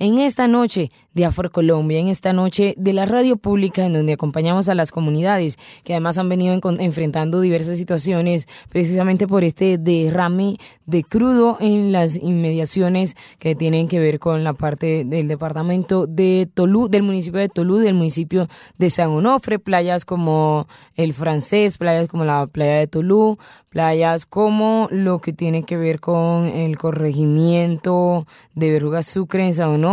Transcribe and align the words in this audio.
en 0.00 0.18
esta 0.18 0.48
noche 0.48 0.90
de 1.12 1.24
Afrocolombia, 1.24 1.98
en 1.98 2.08
esta 2.08 2.32
noche 2.32 2.74
de 2.78 2.92
la 2.92 3.04
radio 3.04 3.36
pública 3.36 3.84
en 3.84 3.92
donde 3.92 4.12
acompañamos 4.12 4.68
a 4.68 4.74
las 4.74 4.92
comunidades 4.92 5.58
que 5.84 5.92
además 5.92 6.18
han 6.18 6.28
venido 6.28 6.58
enfrentando 6.78 7.40
diversas 7.40 7.76
situaciones 7.76 8.48
precisamente 8.68 9.26
por 9.26 9.44
este 9.44 9.76
derrame 9.76 10.56
de 10.86 11.04
crudo 11.04 11.56
en 11.60 11.92
las 11.92 12.16
inmediaciones 12.16 13.16
que 13.38 13.54
tienen 13.54 13.88
que 13.88 13.98
ver 13.98 14.18
con 14.18 14.42
la 14.42 14.54
parte 14.54 15.04
del 15.04 15.28
departamento 15.28 16.06
de 16.06 16.48
Tolú, 16.52 16.88
del 16.88 17.02
municipio 17.02 17.40
de 17.40 17.48
Tolú, 17.48 17.78
del 17.78 17.94
municipio 17.94 18.48
de 18.78 18.90
San 18.90 19.08
Onofre, 19.08 19.58
playas 19.58 20.04
como 20.04 20.66
el 20.94 21.12
francés, 21.12 21.76
playas 21.76 22.08
como 22.08 22.24
la 22.24 22.46
playa 22.46 22.76
de 22.76 22.86
Tolú, 22.86 23.38
playas 23.68 24.26
como 24.26 24.88
lo 24.90 25.20
que 25.20 25.32
tiene 25.32 25.64
que 25.64 25.76
ver 25.76 26.00
con 26.00 26.46
el 26.46 26.76
corregimiento 26.78 28.26
de 28.54 28.70
Verruga 28.70 29.02
Sucre 29.02 29.46
en 29.46 29.54
San 29.54 29.70
Onofre, 29.70 29.89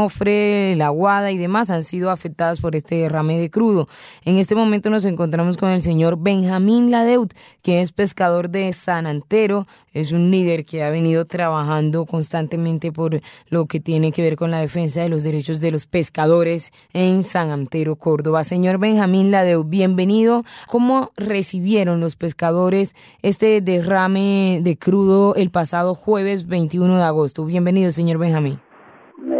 La 0.76 0.90
Guada 0.90 1.32
y 1.32 1.38
demás 1.38 1.72
han 1.72 1.84
sido 1.84 2.12
afectadas 2.12 2.62
por 2.62 2.76
este 2.76 2.96
derrame 2.96 3.40
de 3.40 3.50
crudo. 3.50 3.88
En 4.24 4.38
este 4.38 4.56
momento 4.56 4.90
nos 4.90 5.06
encontramos 5.06 5.58
con 5.58 5.70
el 5.70 5.82
señor 5.82 6.18
Benjamín 6.20 6.92
Ladeut, 6.92 7.34
que 7.62 7.82
es 7.82 7.92
pescador 7.92 8.50
de 8.50 8.72
San 8.74 9.08
Antero, 9.08 9.66
es 9.94 10.12
un 10.12 10.30
líder 10.30 10.64
que 10.64 10.84
ha 10.84 10.92
venido 10.92 11.26
trabajando 11.26 12.06
constantemente 12.06 12.92
por 12.92 13.20
lo 13.50 13.66
que 13.66 13.80
tiene 13.80 14.12
que 14.12 14.22
ver 14.22 14.36
con 14.36 14.52
la 14.52 14.60
defensa 14.60 15.02
de 15.02 15.10
los 15.10 15.24
derechos 15.24 15.60
de 15.60 15.72
los 15.72 15.88
pescadores 15.88 16.72
en 16.94 17.24
San 17.24 17.50
Antero, 17.50 17.96
Córdoba. 17.96 18.44
Señor 18.44 18.78
Benjamín 18.78 19.32
Ladeut, 19.32 19.68
bienvenido. 19.68 20.46
¿Cómo 20.68 21.12
recibieron 21.18 22.00
los 22.00 22.16
pescadores 22.16 22.96
este 23.24 23.60
derrame 23.62 24.60
de 24.62 24.78
crudo 24.78 25.34
el 25.34 25.50
pasado 25.50 25.96
jueves 25.96 26.46
21 26.46 26.98
de 26.98 27.04
agosto. 27.04 27.46
Bienvenido, 27.46 27.92
señor 27.92 28.20
Benjamín. 28.20 28.67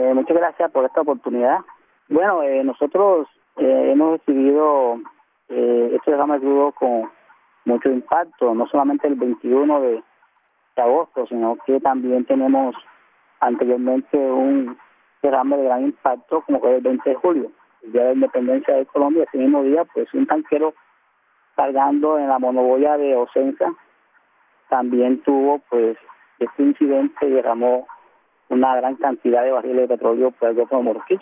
Eh, 0.08 0.14
muchas 0.14 0.38
gracias 0.38 0.72
por 0.72 0.86
esta 0.86 1.02
oportunidad. 1.02 1.60
Bueno, 2.08 2.42
eh, 2.42 2.64
nosotros 2.64 3.28
eh, 3.58 3.90
hemos 3.92 4.12
recibido 4.20 5.02
este 5.50 6.12
derrame 6.12 6.40
de 6.40 6.72
con 6.80 7.10
mucho 7.66 7.90
impacto, 7.90 8.54
no 8.54 8.68
solamente 8.68 9.08
el 9.08 9.16
21 9.16 9.82
de, 9.82 10.04
agosto, 10.78 11.26
sino 11.28 11.58
que 11.66 11.80
también 11.80 12.24
tenemos 12.26 12.76
anteriormente 13.40 14.18
un 14.18 14.78
derrame 15.22 15.58
de 15.58 15.64
gran 15.66 15.84
impacto 15.84 16.42
como 16.42 16.60
fue 16.60 16.76
el 16.76 16.82
20 16.82 17.10
de 17.10 17.16
julio, 17.16 17.52
el 17.82 17.92
día 17.92 18.02
de 18.04 18.08
la 18.10 18.14
independencia 18.14 18.76
de 18.76 18.86
Colombia, 18.86 19.24
ese 19.24 19.40
mismo 19.40 19.64
día, 19.64 19.84
pues 19.86 20.14
un 20.14 20.28
tanquero 20.28 20.74
cargando 21.56 22.20
en 22.20 22.28
la 22.28 22.40
monoboya 22.40 22.98
de 22.98 23.16
Ocensa 23.16 23.74
también 24.70 25.22
tuvo 25.24 25.60
pues 25.70 25.98
este 26.40 26.64
incidente 26.64 27.26
y 27.26 27.32
derramó 27.32 27.88
una 28.50 28.76
gran 28.76 28.96
cantidad 28.96 29.44
de 29.44 29.52
barriles 29.52 29.88
de 29.90 29.96
petróleo 29.96 30.32
por 30.32 30.50
el 30.50 30.56
Golfo 30.56 30.82
de. 30.82 31.20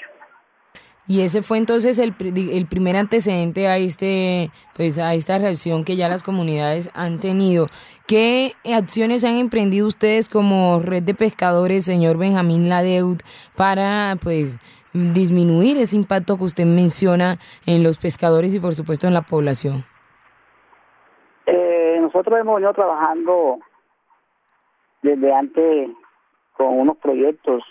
Y 1.08 1.22
ese 1.22 1.44
fue 1.44 1.59
entonces 1.59 2.00
el, 2.00 2.16
el 2.20 2.66
primer 2.66 2.95
antecedente 2.95 3.68
a 3.68 3.78
este 3.78 4.50
pues 4.76 4.98
a 4.98 5.14
esta 5.14 5.38
reacción 5.38 5.86
que 5.86 5.96
ya 5.96 6.09
las 6.09 6.23
comunidades 6.23 6.90
han 6.96 7.20
tenido. 7.20 7.68
¿Qué 8.08 8.53
acciones 8.66 9.23
han 9.23 9.36
emprendido 9.36 9.88
ustedes 9.88 10.30
como 10.30 10.80
red 10.80 11.03
de 11.03 11.14
pescadores, 11.14 11.86
señor 11.86 12.18
Benjamín 12.18 12.70
Ladeud, 12.70 13.20
para 13.56 14.16
pues 14.22 14.58
disminuir 14.94 15.78
ese 15.78 15.96
impacto 15.96 16.38
que 16.38 16.46
usted 16.46 16.66
menciona 16.66 17.38
en 17.68 17.84
los 17.84 18.00
pescadores 18.00 18.56
y 18.56 18.59
por 18.59 18.73
supuesto 18.73 19.06
en 19.06 19.14
la 19.14 19.22
población? 19.22 19.86
nosotros 22.16 22.40
hemos 22.40 22.56
venido 22.56 22.73
trabajando 22.73 23.59
desde 25.02 25.34
antes 25.34 25.90
con 26.58 26.80
unos 26.80 26.98
proyectos, 26.98 27.64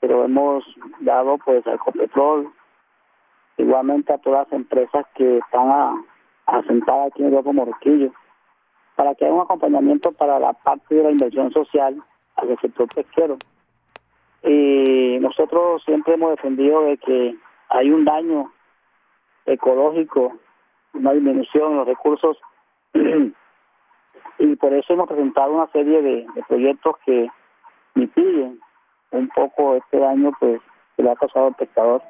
pero 0.00 0.24
hemos 0.24 0.64
dado 1.00 1.38
pues 1.38 1.66
al 1.66 1.78
Copetrol, 1.78 2.52
igualmente 3.56 4.12
a 4.12 4.18
todas 4.18 4.46
las 4.46 4.52
empresas 4.52 5.06
que 5.14 5.38
están 5.38 6.04
asentadas 6.46 7.08
aquí 7.08 7.22
en 7.22 7.28
el 7.28 7.34
Grupo 7.34 7.52
Morquillo, 7.52 8.12
para 8.94 9.14
que 9.14 9.24
haya 9.24 9.34
un 9.34 9.42
acompañamiento 9.42 10.12
para 10.12 10.38
la 10.38 10.52
parte 10.52 10.94
de 10.94 11.02
la 11.02 11.10
inversión 11.10 11.52
social 11.52 12.02
al 12.36 12.58
sector 12.60 12.88
pesquero. 12.94 13.36
Y 14.42 15.18
nosotros 15.20 15.82
siempre 15.84 16.14
hemos 16.14 16.30
defendido 16.30 16.82
de 16.82 16.96
que 16.98 17.36
hay 17.68 17.90
un 17.90 18.04
daño 18.04 18.52
ecológico, 19.44 20.34
una 20.94 21.12
disminución 21.12 21.72
en 21.72 21.76
los 21.78 21.86
recursos 21.86 22.38
y 24.38 24.56
por 24.56 24.72
eso 24.72 24.92
hemos 24.92 25.08
presentado 25.08 25.52
una 25.52 25.66
serie 25.68 26.02
de, 26.02 26.26
proyectos 26.48 26.96
que 27.04 27.28
mitiguen 27.96 28.60
un 29.10 29.28
poco 29.28 29.76
este 29.76 29.98
daño 29.98 30.32
pues 30.38 30.60
que 30.96 31.02
le 31.02 31.10
ha 31.10 31.16
causado 31.16 31.48
al 31.48 31.54
pescador 31.54 32.02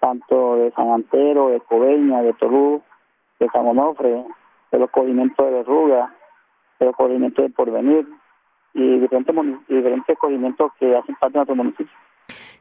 tanto 0.00 0.56
de 0.56 0.72
San 0.72 0.90
Antero, 0.90 1.48
de 1.48 1.60
Coveña, 1.60 2.22
de 2.22 2.32
Tolú, 2.34 2.82
de 3.38 3.48
San 3.48 3.66
Onofre, 3.66 4.24
de 4.72 4.78
los 4.78 4.90
corrimientos 4.90 5.44
de 5.44 5.52
Verruga, 5.52 6.14
de 6.78 6.86
los 6.86 6.96
corrimientos 6.96 7.44
de 7.44 7.50
Porvenir 7.50 8.08
y 8.72 8.98
diferentes, 8.98 9.34
diferentes 9.68 10.18
corrimientos 10.18 10.72
que 10.78 10.96
hacen 10.96 11.14
parte 11.16 11.32
de 11.32 11.38
nuestro 11.38 11.56
municipio. 11.56 11.92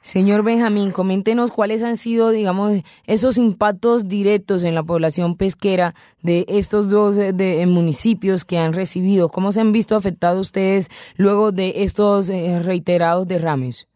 Señor 0.02 0.44
Benjamín, 0.44 0.94
coméntenos 0.94 1.52
cuáles 1.52 1.84
han 1.84 1.96
sido, 1.96 2.30
digamos, 2.30 2.72
esos 3.06 3.38
impactos 3.38 4.08
directos 4.08 4.64
en 4.64 4.74
la 4.74 4.82
población 4.82 5.36
pesquera 5.36 5.94
de 6.24 6.46
estos 6.48 6.90
dos 6.90 7.18
eh, 7.18 7.34
de, 7.34 7.66
municipios 7.68 8.46
que 8.46 8.58
han 8.58 8.72
recibido. 8.72 9.28
¿Cómo 9.28 9.52
se 9.52 9.60
han 9.60 9.74
visto 9.74 9.98
afectados 9.98 10.40
ustedes 10.40 10.88
luego 11.18 11.52
de 11.52 11.84
estos 11.84 12.30
eh, 12.30 12.62
reiterados 12.64 13.28
derrames? 13.28 13.90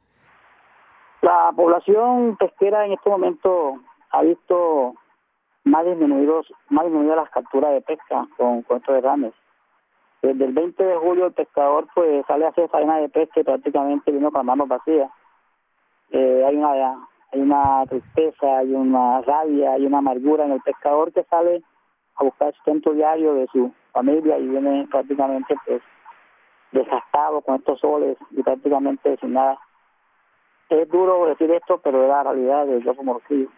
La 1.22 1.54
población 1.56 2.36
pesquera 2.36 2.86
en 2.86 2.92
este 2.92 3.10
momento 3.10 3.80
ha 4.12 4.24
visto 4.24 4.96
más 5.64 5.86
disminuidos, 5.86 6.52
más 6.70 6.84
disminuidas 6.84 7.16
las 7.16 7.30
capturas 7.30 7.72
de 7.72 7.82
pesca 7.82 8.28
con, 8.36 8.62
con 8.64 8.78
estos 8.78 8.96
derrames. 8.96 9.32
Desde 10.22 10.44
el 10.44 10.52
20 10.52 10.84
de 10.84 10.98
julio 10.98 11.28
el 11.28 11.34
pescador 11.34 11.88
pues 11.96 12.26
sale 12.28 12.46
a 12.46 12.50
hacer 12.50 12.68
faena 12.68 12.98
de 12.98 13.08
pesca 13.08 13.40
y 13.40 13.44
prácticamente 13.46 14.12
vino 14.12 14.30
con 14.32 14.46
manos 14.46 14.68
vacías 14.68 15.10
eh, 16.14 16.46
hay 16.48 16.56
una 16.56 17.08
hay 17.32 17.42
una 17.42 17.84
tristeza, 17.88 18.60
hay 18.60 18.74
una 18.74 19.22
rabia, 19.22 19.74
hay 19.74 19.88
una 19.88 19.98
amargura 19.98 20.46
en 20.46 20.52
el 20.52 20.62
pescador 20.62 21.12
que 21.12 21.24
sale 21.24 21.64
a 22.16 22.24
buscar 22.24 22.54
sustento 22.54 22.94
diario 22.94 23.34
de 23.34 23.48
su 23.48 23.74
familia 23.92 24.38
y 24.38 24.48
viene 24.48 24.88
prácticamente 24.92 25.56
pues 25.66 25.82
desgastado 26.72 27.42
con 27.42 27.56
estos 27.56 27.80
soles 27.80 28.18
y 28.32 28.44
prácticamente 28.44 29.18
sin 29.18 29.34
nada. 29.34 29.58
Es 30.70 30.88
duro 30.90 31.26
decir 31.26 31.50
esto, 31.52 31.80
pero 31.84 32.04
es 32.04 32.10
la 32.10 32.24
realidad 32.24 32.68
del 32.68 32.84
Golfo 32.84 33.04
Morcillo. 33.04 33.50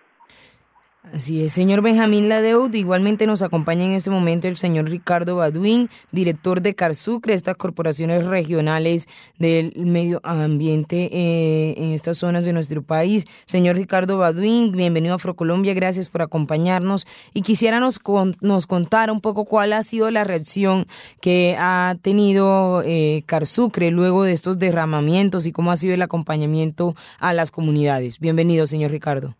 Así 1.14 1.44
es, 1.44 1.52
señor 1.54 1.82
Benjamín 1.82 2.30
Ladeud. 2.30 2.74
Igualmente 2.74 3.28
nos 3.28 3.42
acompaña 3.42 3.86
en 3.86 3.92
este 3.92 4.10
momento 4.10 4.48
el 4.48 4.58
señor 4.58 4.90
Ricardo 4.90 5.38
Baduín, 5.38 5.90
director 6.12 6.62
de 6.62 6.74
Carsucre, 6.74 7.34
estas 7.34 7.56
corporaciones 7.56 8.26
regionales 8.26 9.08
del 9.38 9.72
medio 9.78 10.20
ambiente 10.24 11.10
eh, 11.12 11.76
en 11.78 11.92
estas 11.92 12.18
zonas 12.18 12.44
de 12.44 12.54
nuestro 12.54 12.82
país. 12.82 13.26
Señor 13.46 13.76
Ricardo 13.76 14.18
Baduín, 14.18 14.72
bienvenido 14.72 15.14
a 15.14 15.18
Afrocolombia, 15.18 15.74
gracias 15.74 16.10
por 16.10 16.24
acompañarnos. 16.24 17.08
Y 17.34 17.44
quisiera 17.44 17.80
nos, 17.80 18.00
nos 18.42 18.68
contar 18.68 19.12
un 19.12 19.22
poco 19.22 19.46
cuál 19.46 19.74
ha 19.74 19.84
sido 19.84 20.10
la 20.12 20.24
reacción 20.24 20.88
que 21.22 21.56
ha 21.58 21.96
tenido 22.02 22.82
eh, 22.84 23.24
Carsucre 23.26 23.92
luego 23.92 24.24
de 24.24 24.34
estos 24.34 24.60
derramamientos 24.60 25.46
y 25.46 25.52
cómo 25.52 25.72
ha 25.72 25.78
sido 25.78 25.94
el 25.94 26.02
acompañamiento 26.02 26.96
a 27.20 27.34
las 27.34 27.52
comunidades. 27.52 28.20
Bienvenido, 28.20 28.66
señor 28.66 28.92
Ricardo. 28.92 29.36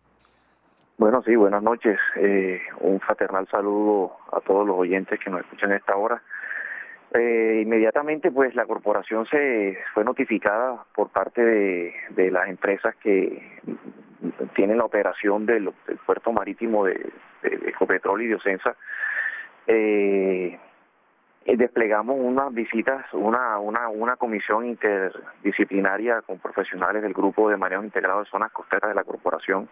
Bueno, 0.98 1.22
sí, 1.22 1.36
buenas 1.36 1.62
noches. 1.62 1.98
Eh, 2.16 2.58
un 2.80 3.00
fraternal 3.00 3.46
saludo 3.48 4.16
a 4.32 4.40
todos 4.40 4.66
los 4.66 4.78
oyentes 4.78 5.20
que 5.20 5.28
nos 5.28 5.40
escuchan 5.40 5.72
a 5.72 5.76
esta 5.76 5.94
hora. 5.94 6.22
Eh, 7.12 7.60
inmediatamente, 7.62 8.30
pues 8.30 8.54
la 8.54 8.64
corporación 8.64 9.26
se 9.26 9.78
fue 9.92 10.04
notificada 10.04 10.84
por 10.94 11.10
parte 11.10 11.44
de, 11.44 12.30
las 12.30 12.48
empresas 12.48 12.96
que 12.96 13.60
tienen 14.54 14.78
la 14.78 14.86
operación 14.86 15.44
del, 15.44 15.70
puerto 16.06 16.32
marítimo 16.32 16.86
de, 16.86 17.12
de, 17.42 17.68
Ecopetrol 17.68 18.22
y 18.22 18.28
de 18.28 18.34
Ocensa. 18.36 18.74
Eh, 19.66 20.58
desplegamos 21.44 22.16
unas 22.18 22.54
visitas, 22.54 23.04
una, 23.12 23.58
una, 23.58 23.88
una 23.88 24.16
comisión 24.16 24.64
interdisciplinaria 24.64 26.22
con 26.22 26.38
profesionales 26.38 27.02
del 27.02 27.12
grupo 27.12 27.50
de 27.50 27.58
manejo 27.58 27.84
integrado 27.84 28.20
de 28.20 28.30
zonas 28.30 28.50
costeras 28.50 28.88
de 28.88 28.94
la 28.94 29.04
corporación 29.04 29.68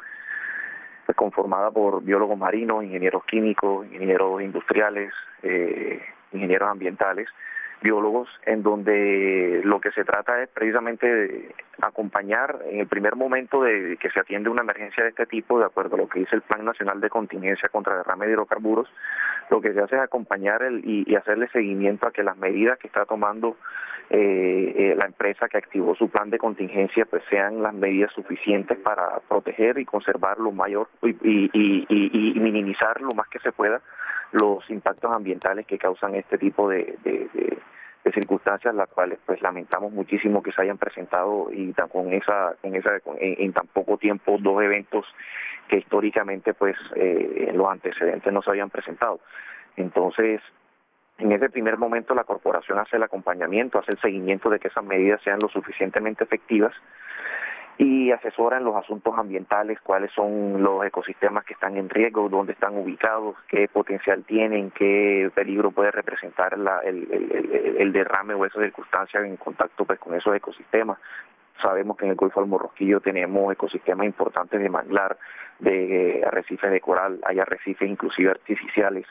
conformada 1.12 1.70
por 1.70 2.02
biólogos 2.02 2.38
marinos, 2.38 2.82
ingenieros 2.84 3.24
químicos, 3.24 3.86
ingenieros 3.86 4.40
industriales, 4.40 5.12
eh, 5.42 6.00
ingenieros 6.32 6.70
ambientales, 6.70 7.28
biólogos, 7.82 8.28
en 8.46 8.62
donde 8.62 9.60
lo 9.62 9.78
que 9.78 9.90
se 9.90 10.04
trata 10.04 10.42
es 10.42 10.48
precisamente 10.48 11.06
de 11.06 11.54
acompañar 11.82 12.60
en 12.66 12.80
el 12.80 12.86
primer 12.86 13.14
momento 13.14 13.62
de 13.62 13.98
que 14.00 14.08
se 14.10 14.20
atiende 14.20 14.48
una 14.48 14.62
emergencia 14.62 15.02
de 15.02 15.10
este 15.10 15.26
tipo, 15.26 15.58
de 15.58 15.66
acuerdo 15.66 15.96
a 15.96 15.98
lo 15.98 16.08
que 16.08 16.20
dice 16.20 16.34
el 16.34 16.42
Plan 16.42 16.64
Nacional 16.64 17.00
de 17.02 17.10
Contingencia 17.10 17.68
contra 17.68 17.96
Derrame 17.96 18.24
de 18.26 18.32
Hidrocarburos, 18.32 18.88
lo 19.50 19.60
que 19.60 19.74
se 19.74 19.80
hace 19.80 19.96
es 19.96 20.02
acompañar 20.02 20.62
el, 20.62 20.80
y, 20.84 21.14
hacerle 21.14 21.48
seguimiento 21.48 22.06
a 22.06 22.10
que 22.10 22.22
las 22.22 22.38
medidas 22.38 22.78
que 22.78 22.86
está 22.86 23.04
tomando 23.04 23.56
eh, 24.10 24.94
la 24.96 25.06
empresa 25.06 25.48
que 25.48 25.58
activó 25.58 25.94
su 25.94 26.08
plan 26.08 26.30
de 26.30 26.38
contingencia 26.38 27.06
pues 27.06 27.22
sean 27.30 27.62
las 27.62 27.72
medidas 27.72 28.12
suficientes 28.12 28.78
para 28.78 29.20
proteger 29.28 29.78
y 29.78 29.84
conservar 29.84 30.38
lo 30.38 30.52
mayor 30.52 30.88
y, 31.02 31.16
y, 31.22 32.38
minimizar 32.38 33.00
lo 33.00 33.12
más 33.12 33.28
que 33.28 33.38
se 33.38 33.52
pueda 33.52 33.80
los 34.32 34.68
impactos 34.68 35.10
ambientales 35.12 35.66
que 35.66 35.78
causan 35.78 36.14
este 36.16 36.38
tipo 36.38 36.68
de, 36.68 36.96
circunstancias 38.12 38.74
las 38.74 38.88
cuales 38.90 39.18
pues 39.24 39.40
lamentamos 39.40 39.90
muchísimo 39.90 40.42
que 40.42 40.52
se 40.52 40.62
hayan 40.62 40.76
presentado 40.76 41.48
y 41.50 41.70
esa 41.70 41.88
con 41.88 42.12
esa 42.12 42.54
en, 43.18 43.52
tan 43.52 43.66
poco 43.68 43.96
tiempo 43.96 44.36
dos 44.38 44.62
eventos 44.62 45.06
que 45.68 45.78
históricamente 45.78 46.52
pues 46.52 46.76
eh, 46.94 47.46
en 47.48 47.56
los 47.56 47.68
antecedentes 47.68 48.32
no 48.32 48.42
se 48.42 48.50
habían 48.50 48.70
presentado. 48.70 49.20
Entonces 49.76 50.40
en 51.18 51.32
ese 51.32 51.48
primer 51.50 51.78
momento 51.78 52.14
la 52.14 52.24
corporación 52.24 52.78
hace 52.78 52.96
el 52.96 53.02
acompañamiento 53.02 53.78
hace 53.78 53.92
el 53.92 54.00
seguimiento 54.00 54.50
de 54.50 54.58
que 54.58 54.68
esas 54.68 54.84
medidas 54.84 55.20
sean 55.22 55.38
lo 55.40 55.48
suficientemente 55.48 56.24
efectivas 56.24 56.72
y 57.76 58.12
asesora 58.12 58.58
en 58.58 58.64
los 58.64 58.76
asuntos 58.76 59.14
ambientales, 59.18 59.80
cuáles 59.80 60.12
son 60.12 60.62
los 60.62 60.84
ecosistemas 60.84 61.44
que 61.44 61.54
están 61.54 61.76
en 61.76 61.88
riesgo, 61.88 62.28
dónde 62.28 62.52
están 62.52 62.76
ubicados, 62.76 63.34
qué 63.48 63.68
potencial 63.68 64.22
tienen, 64.24 64.70
qué 64.70 65.30
peligro 65.34 65.72
puede 65.72 65.90
representar 65.90 66.54
el, 66.84 67.92
derrame 67.92 68.34
o 68.34 68.44
esas 68.44 68.62
circunstancias 68.62 69.24
en 69.24 69.36
contacto 69.36 69.84
pues, 69.84 69.98
con 69.98 70.14
esos 70.14 70.34
ecosistemas. 70.36 70.98
Sabemos 71.60 71.96
que 71.96 72.04
en 72.04 72.12
el 72.12 72.16
Golfo 72.16 72.40
del 72.40 72.48
Morrosquillo 72.48 73.00
tenemos 73.00 73.52
ecosistemas 73.52 74.06
importantes 74.06 74.60
de 74.60 74.68
manglar, 74.68 75.16
de 75.58 76.22
arrecifes 76.26 76.70
de 76.70 76.80
coral, 76.80 77.20
hay 77.24 77.40
arrecifes 77.40 77.88
inclusive 77.88 78.30
artificiales 78.30 79.06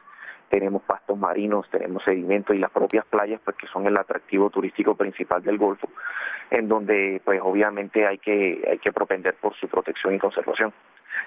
tenemos 0.53 0.83
pastos 0.83 1.17
marinos, 1.17 1.67
tenemos 1.71 2.03
sedimentos 2.03 2.55
y 2.55 2.59
las 2.59 2.69
propias 2.69 3.03
playas, 3.05 3.41
pues 3.43 3.57
que 3.57 3.65
son 3.65 3.87
el 3.87 3.97
atractivo 3.97 4.51
turístico 4.51 4.93
principal 4.93 5.41
del 5.41 5.57
Golfo, 5.57 5.89
en 6.51 6.67
donde 6.67 7.19
pues 7.25 7.41
obviamente 7.41 8.05
hay 8.05 8.19
que 8.19 8.63
hay 8.69 8.77
que 8.77 8.91
propender 8.91 9.33
por 9.41 9.55
su 9.55 9.67
protección 9.67 10.13
y 10.13 10.19
conservación. 10.19 10.71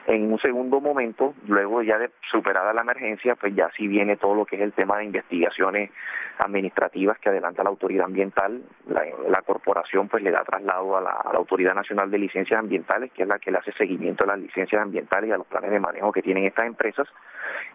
En 0.07 0.33
un 0.33 0.39
segundo 0.39 0.81
momento, 0.81 1.35
luego 1.49 1.83
ya 1.83 1.99
de 1.99 2.11
superada 2.31 2.73
la 2.73 2.83
emergencia, 2.83 3.35
pues 3.35 3.55
ya 3.55 3.71
sí 3.77 3.89
viene 3.89 4.17
todo 4.17 4.35
lo 4.35 4.47
que 4.47 4.57
es 4.57 4.63
el 4.63 4.73
tema 4.73 4.99
de 4.99 5.05
investigaciones 5.05 5.91
administrativas 6.39 7.19
que 7.19 7.29
adelanta 7.29 7.63
la 7.63 7.71
autoridad 7.71 8.05
ambiental. 8.05 8.63
La, 8.89 9.43
corporación 9.43 10.09
pues 10.09 10.23
le 10.23 10.31
da 10.33 10.43
traslado 10.43 10.97
a 10.97 11.01
la, 11.01 11.11
Autoridad 11.35 11.75
Nacional 11.75 12.11
de 12.11 12.19
Licencias 12.19 12.59
Ambientales, 12.59 13.13
que 13.13 13.23
es 13.23 13.29
la 13.29 13.39
que 13.39 13.51
le 13.51 13.59
hace 13.59 13.73
seguimiento 13.73 14.25
a 14.25 14.29
las 14.29 14.39
licencias 14.39 14.83
ambientales 14.83 15.31
y 15.31 15.33
a 15.33 15.37
los 15.37 15.47
planes 15.47 15.71
de 15.71 15.79
manejo 15.79 16.11
que 16.13 16.23
tienen 16.23 16.45
estas 16.45 16.67
empresas, 16.67 17.07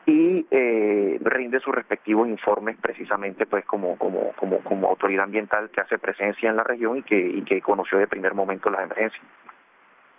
y 0.06 0.46
eh, 0.52 1.18
rinde 1.22 1.60
sus 1.60 1.74
respectivos 1.74 2.28
informes 2.28 2.78
precisamente 2.82 3.46
pues 3.46 3.64
como, 3.66 3.98
como, 3.98 4.34
como, 4.34 4.60
como 4.60 4.90
autoridad 4.90 5.26
ambiental 5.26 5.70
que 5.70 5.82
hace 5.82 5.98
presencia 5.98 6.50
en 6.50 6.58
la 6.58 6.64
región 6.64 6.98
y 6.98 7.04
que, 7.04 7.18
y 7.18 7.44
que 7.44 7.62
conoció 7.62 7.98
de 8.00 8.08
primer 8.08 8.34
momento 8.34 8.70
las 8.70 8.84
emergencias. 8.84 9.24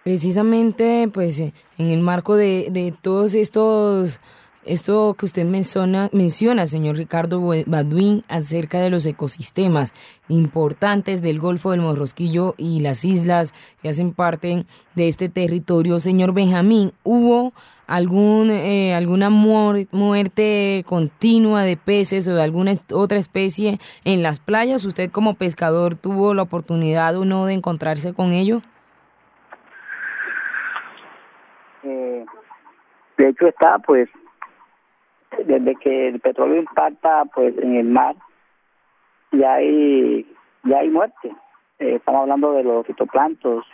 Precisamente, 0.05 1.09
pues, 1.13 1.39
en 1.41 1.53
el 1.79 2.01
marco 2.01 2.35
de, 2.35 2.69
de 2.71 2.93
todos 3.03 3.37
estos, 3.37 4.19
esto 4.65 5.15
que 5.15 5.27
usted 5.27 5.45
menciona, 5.45 6.09
menciona, 6.13 6.67
señor 6.67 6.97
Ricardo 6.97 7.41
Baduín, 7.67 8.25
acerca 8.29 8.81
de 8.81 8.91
los 8.91 9.07
ecosistemas 9.07 9.95
importantes 10.29 11.23
del 11.23 11.39
Golfo 11.39 11.71
del 11.71 11.83
Morrosquillo 11.83 12.57
y 12.59 12.81
las 12.81 13.05
islas 13.05 13.55
que 13.81 13.91
hacen 13.91 14.13
parte 14.13 14.67
de 14.97 15.09
este 15.09 15.29
territorio. 15.29 16.01
Señor 16.01 16.33
Benjamín, 16.33 16.93
¿hubo 17.05 17.53
algún, 17.87 18.51
eh, 18.51 18.95
alguna 18.95 19.31
muerte 19.31 20.85
continua 20.85 21.63
de 21.63 21.77
peces 21.77 22.27
o 22.27 22.35
de 22.35 22.43
alguna 22.43 22.73
otra 22.93 23.19
especie 23.19 23.79
en 24.05 24.23
las 24.23 24.41
playas? 24.41 24.85
¿Usted 24.85 25.13
como 25.13 25.35
pescador 25.35 25.95
tuvo 25.95 26.35
la 26.35 26.43
oportunidad 26.43 27.17
o 27.17 27.25
no 27.25 27.47
de 27.47 27.55
encontrarse 27.55 28.13
con 28.13 28.33
ello? 28.33 28.63
De 33.23 33.29
hecho 33.29 33.47
está 33.47 33.79
pues 33.79 34.09
desde 35.47 35.77
que 35.77 36.09
el 36.09 36.19
petróleo 36.19 36.57
impacta 36.57 37.25
pues 37.27 37.57
en 37.57 37.77
el 37.77 37.85
mar 37.85 38.17
ya 39.31 39.53
hay 39.53 40.27
ya 40.65 40.81
hay 40.81 40.91
muerte. 40.91 41.29
Eh, 41.79 41.95
estamos 41.95 42.23
hablando 42.23 42.53
de 42.55 42.65
los 42.65 42.85
fitoplantos, 42.85 43.65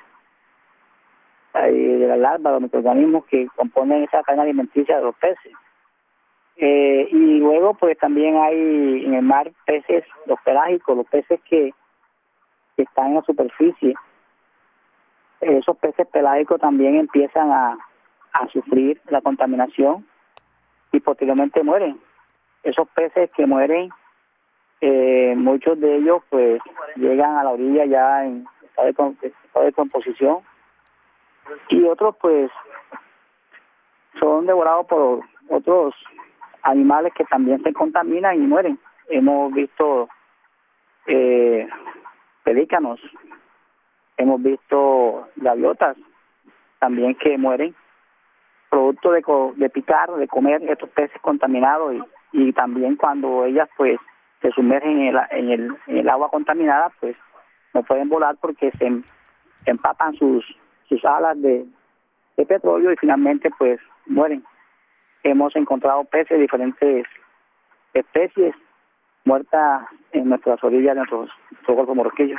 de 1.55 2.07
las 2.09 2.19
larvas, 2.19 2.53
los 2.53 2.61
microorganismos 2.61 3.25
que 3.25 3.49
componen 3.57 4.05
esa 4.05 4.23
cadena 4.23 4.43
alimenticia 4.43 4.99
de 4.99 5.05
los 5.05 5.15
peces. 5.15 5.53
Eh, 6.57 7.09
y 7.11 7.39
luego 7.39 7.73
pues 7.73 7.97
también 7.97 8.37
hay 8.37 9.03
en 9.07 9.15
el 9.15 9.23
mar 9.23 9.51
peces, 9.65 10.05
los 10.27 10.39
pelágicos, 10.43 10.95
los 10.95 11.07
peces 11.07 11.41
que, 11.49 11.73
que 12.77 12.83
están 12.83 13.07
en 13.07 13.15
la 13.15 13.23
superficie. 13.23 13.95
Esos 15.41 15.75
peces 15.79 16.07
pelágicos 16.09 16.61
también 16.61 16.97
empiezan 16.97 17.51
a, 17.51 17.79
a 18.39 18.49
sufrir 18.49 19.01
la 19.09 19.21
contaminación 19.21 20.07
y 20.93 21.01
posteriormente 21.01 21.63
mueren. 21.63 21.99
Esos 22.63 22.89
peces 22.91 23.31
que 23.37 23.47
mueren, 23.47 23.91
eh, 24.81 25.35
muchos 25.37 25.79
de 25.81 25.97
ellos 25.97 26.23
pues 26.31 26.61
llegan 26.97 27.37
a 27.37 27.45
la 27.45 27.51
orilla 27.51 27.85
ya 27.87 28.25
en 28.25 28.47
estado 28.63 29.15
de, 29.65 29.73
composición 29.73 30.39
y 31.69 31.83
otros 31.85 32.15
pues 32.21 32.51
son 34.21 34.47
devorados 34.47 34.87
por 34.87 35.21
otros 35.49 35.95
animales 36.63 37.13
que 37.15 37.25
también 37.25 37.63
se 37.63 37.73
contaminan 37.73 38.37
y 38.37 38.47
mueren. 38.47 38.79
Hemos 39.09 39.53
visto 39.53 40.09
eh, 41.07 41.69
pelícanos, 42.45 43.01
hemos 44.17 44.43
visto 44.43 45.29
gaviotas 45.37 45.97
también 46.79 47.17
que 47.17 47.37
mueren 47.37 47.75
producto 48.71 49.13
de, 49.13 49.23
de 49.57 49.71
picar, 49.71 50.11
de 50.13 50.29
comer 50.29 50.63
estos 50.69 50.91
peces 50.91 51.21
contaminados 51.21 51.95
y, 52.33 52.53
también 52.53 52.97
cuando 52.97 53.45
ellas 53.45 53.69
pues 53.77 53.99
se 54.43 54.51
sumergen 54.53 55.01
en 55.01 55.17
el, 55.17 55.21
en 55.31 55.51
el, 55.51 55.77
en 55.87 55.97
el 55.99 56.09
agua 56.09 56.31
contaminada 56.31 56.93
pues 57.01 57.17
no 57.75 57.83
pueden 57.83 58.09
volar 58.09 58.37
porque 58.41 58.71
se, 58.73 59.03
empapan 59.67 60.15
sus, 60.15 60.45
sus 60.89 61.05
alas 61.05 61.41
de, 61.41 61.67
petróleo 62.47 62.93
y 62.93 62.97
finalmente 62.97 63.51
pues 63.59 63.81
mueren. 64.07 64.45
Hemos 65.25 65.57
encontrado 65.57 66.05
peces 66.05 66.37
de 66.37 66.43
diferentes 66.43 67.05
especies 67.93 68.55
muertas 69.25 69.83
en 70.13 70.29
nuestras 70.29 70.63
orillas 70.63 70.95
de 70.95 71.01
nuestros, 71.01 71.31
nuestro 71.51 71.75
Golfo 71.75 71.95
Morroquillo. 71.97 72.39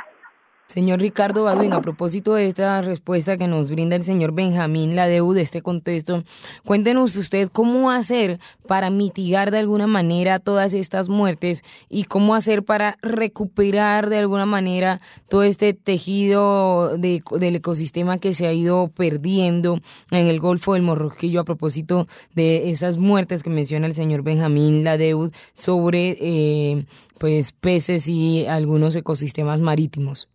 Señor 0.70 1.00
Ricardo 1.00 1.42
Baduin, 1.42 1.72
a 1.72 1.80
propósito 1.80 2.34
de 2.34 2.46
esta 2.46 2.80
respuesta 2.80 3.36
que 3.36 3.48
nos 3.48 3.72
brinda 3.72 3.96
el 3.96 4.04
señor 4.04 4.30
Benjamín 4.30 4.94
Ladeu 4.94 5.32
de 5.32 5.40
este 5.40 5.62
contexto, 5.62 6.22
cuéntenos 6.64 7.16
usted 7.16 7.48
cómo 7.48 7.90
hacer 7.90 8.38
para 8.68 8.88
mitigar 8.88 9.50
de 9.50 9.58
alguna 9.58 9.88
manera 9.88 10.38
todas 10.38 10.72
estas 10.72 11.08
muertes 11.08 11.64
y 11.88 12.04
cómo 12.04 12.36
hacer 12.36 12.62
para 12.62 12.96
recuperar 13.02 14.10
de 14.10 14.18
alguna 14.18 14.46
manera 14.46 15.00
todo 15.28 15.42
este 15.42 15.74
tejido 15.74 16.96
de, 16.96 17.20
del 17.40 17.56
ecosistema 17.56 18.18
que 18.18 18.32
se 18.32 18.46
ha 18.46 18.52
ido 18.52 18.92
perdiendo 18.94 19.80
en 20.12 20.28
el 20.28 20.38
Golfo 20.38 20.74
del 20.74 20.82
Morroquillo 20.82 21.40
a 21.40 21.44
propósito 21.44 22.06
de 22.36 22.70
esas 22.70 22.96
muertes 22.96 23.42
que 23.42 23.50
menciona 23.50 23.88
el 23.88 23.92
señor 23.92 24.22
Benjamín 24.22 24.84
Ladeu 24.84 25.32
sobre 25.52 26.16
eh, 26.20 26.86
pues 27.18 27.50
peces 27.50 28.06
y 28.06 28.46
algunos 28.46 28.94
ecosistemas 28.94 29.60
marítimos. 29.60 30.28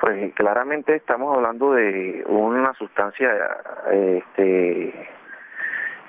Pues 0.00 0.32
claramente 0.34 0.94
estamos 0.94 1.36
hablando 1.36 1.72
de 1.72 2.22
una 2.28 2.72
sustancia 2.74 3.30
este, 3.90 5.08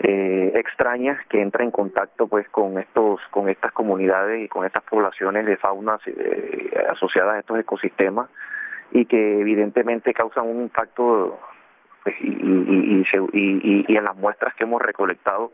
eh, 0.02 0.52
extraña 0.54 1.20
que 1.28 1.42
entra 1.42 1.64
en 1.64 1.72
contacto 1.72 2.28
pues 2.28 2.48
con 2.50 2.78
estos 2.78 3.20
con 3.32 3.50
estas 3.50 3.72
comunidades 3.72 4.46
y 4.46 4.48
con 4.48 4.64
estas 4.66 4.84
poblaciones 4.84 5.46
de 5.48 5.58
fauna 5.58 5.98
eh, 6.06 6.72
asociadas 6.92 7.36
a 7.36 7.40
estos 7.40 7.60
ecosistemas 7.60 8.30
y 8.92 9.06
que 9.06 9.42
evidentemente 9.42 10.14
causan 10.14 10.48
un 10.48 10.62
impacto 10.62 11.40
pues, 12.04 12.16
y, 12.22 13.96
en 13.98 14.04
las 14.04 14.16
muestras 14.16 14.54
que 14.54 14.66
hemos 14.66 14.82
recolectado 14.84 15.52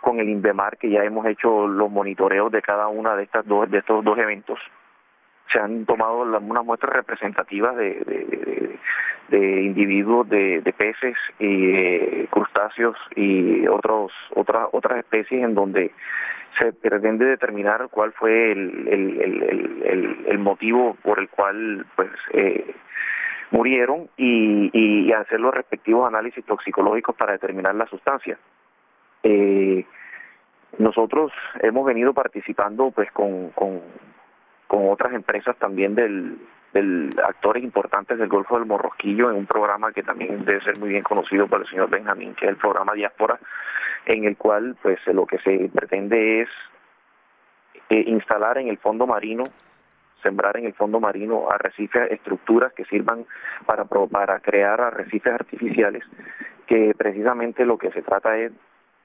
con 0.00 0.18
el 0.18 0.30
INVEMAR 0.30 0.78
que 0.78 0.88
ya 0.88 1.04
hemos 1.04 1.26
hecho 1.26 1.68
los 1.68 1.90
monitoreos 1.90 2.50
de 2.50 2.62
cada 2.62 2.88
una 2.88 3.14
de 3.14 3.24
estas 3.24 3.46
dos 3.46 3.70
de 3.70 3.78
estos 3.78 4.02
dos 4.02 4.18
eventos 4.18 4.58
se 5.52 5.58
han 5.58 5.86
tomado 5.86 6.22
unas 6.22 6.64
muestras 6.64 6.92
representativas 6.92 7.76
de, 7.76 8.78
de, 9.28 9.62
individuos 9.62 10.28
de, 10.28 10.74
peces 10.76 11.16
y 11.38 12.26
crustáceos 12.26 12.96
y 13.14 13.66
otros 13.66 14.12
otras 14.34 14.68
otras 14.72 14.98
especies 14.98 15.42
en 15.44 15.54
donde 15.54 15.92
se 16.58 16.72
pretende 16.72 17.26
determinar 17.26 17.88
cuál 17.90 18.12
fue 18.12 18.52
el, 18.52 18.88
el, 18.88 20.24
el, 20.26 20.38
motivo 20.38 20.96
por 21.02 21.18
el 21.18 21.28
cual 21.28 21.84
pues 21.96 22.10
eh, 22.32 22.74
murieron 23.50 24.08
y, 24.16 24.70
y, 24.72 25.12
hacer 25.12 25.40
los 25.40 25.54
respectivos 25.54 26.06
análisis 26.08 26.44
toxicológicos 26.44 27.14
para 27.16 27.32
determinar 27.32 27.74
la 27.74 27.86
sustancia. 27.86 28.38
Eh, 29.22 29.84
nosotros 30.78 31.32
hemos 31.62 31.84
venido 31.86 32.12
participando 32.12 32.90
pues 32.90 33.10
con, 33.12 33.50
con, 33.50 33.80
con 34.66 34.88
otras 34.88 35.12
empresas 35.12 35.56
también 35.56 35.94
del, 35.94 36.38
actores 37.24 37.62
importantes 37.62 38.18
del 38.18 38.28
Golfo 38.28 38.58
del 38.58 38.66
Morrosquillo 38.66 39.30
en 39.30 39.36
un 39.36 39.46
programa 39.46 39.92
que 39.92 40.02
también 40.02 40.44
debe 40.44 40.62
ser 40.62 40.78
muy 40.78 40.90
bien 40.90 41.02
conocido 41.02 41.46
por 41.46 41.60
el 41.60 41.66
señor 41.68 41.88
Benjamín, 41.88 42.34
que 42.34 42.44
es 42.44 42.50
el 42.50 42.56
programa 42.56 42.92
Diáspora, 42.92 43.38
en 44.04 44.24
el 44.24 44.36
cual 44.36 44.76
pues 44.82 44.98
lo 45.06 45.26
que 45.26 45.38
se 45.38 45.70
pretende 45.74 46.42
es 46.42 46.48
eh, 47.88 48.04
instalar 48.06 48.58
en 48.58 48.68
el 48.68 48.78
fondo 48.78 49.06
marino 49.06 49.44
sembrar 50.22 50.56
en 50.56 50.66
el 50.66 50.74
fondo 50.74 50.98
marino 50.98 51.48
arrecifes, 51.50 52.10
estructuras 52.10 52.72
que 52.72 52.84
sirvan 52.86 53.26
para, 53.64 53.84
para 53.84 54.40
crear 54.40 54.80
arrecifes 54.80 55.32
artificiales, 55.32 56.02
que 56.66 56.94
precisamente 56.96 57.64
lo 57.64 57.78
que 57.78 57.92
se 57.92 58.02
trata 58.02 58.36
es 58.36 58.52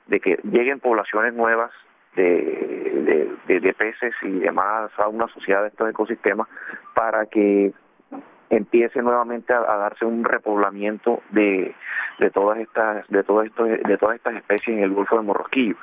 de 0.08 0.20
que 0.20 0.40
lleguen 0.44 0.80
poblaciones 0.80 1.34
nuevas 1.34 1.72
de, 2.16 2.91
de, 3.06 3.76
peces 3.78 4.14
y 4.22 4.40
demás 4.40 4.92
a 4.98 5.08
una 5.08 5.28
sociedad 5.28 5.62
de 5.62 5.70
estos 5.70 5.90
ecosistemas 5.90 6.48
para 6.94 7.26
que 7.26 7.74
empiece 8.50 9.02
nuevamente 9.02 9.54
a, 9.54 9.62
darse 9.62 10.06
un 10.06 10.24
repoblamiento 10.24 11.22
de, 11.32 11.74
de 12.20 12.30
todas 12.32 12.60
estas 12.60 13.08
de 13.08 13.24
todo 13.24 13.44
esto 13.44 13.64
de 13.64 13.98
todas 13.98 14.18
estas 14.18 14.36
especies 14.36 14.78
en 14.78 14.84
el 14.84 14.94
Golfo 14.94 15.18
de 15.18 15.24
Morrosquillo. 15.24 15.76